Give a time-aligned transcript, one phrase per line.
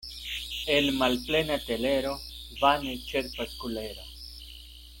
[0.77, 2.15] El malplena telero
[2.63, 4.09] vane ĉerpas kulero.